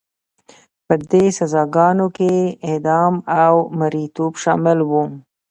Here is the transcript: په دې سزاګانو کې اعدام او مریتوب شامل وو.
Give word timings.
په 0.85 0.93
دې 1.11 1.25
سزاګانو 1.37 2.07
کې 2.17 2.33
اعدام 2.69 3.13
او 3.43 3.55
مریتوب 3.79 4.33
شامل 4.43 4.79
وو. 4.89 5.03